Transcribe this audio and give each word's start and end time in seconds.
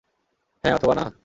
হ্যাঁঁ 0.63 0.75
অথবা 0.75 0.93
না? 0.95 1.05